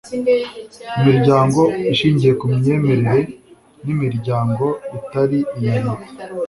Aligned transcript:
imiryango 0.99 1.61
ishingiye 1.93 2.33
ku 2.39 2.45
myemerere 2.55 3.21
n'imiryango 3.85 4.65
itari 4.97 5.39
iya 5.57 5.73
leta 5.83 6.05